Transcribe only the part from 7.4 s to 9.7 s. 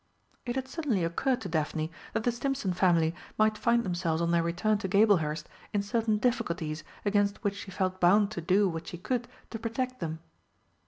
which she felt bound to do what she could to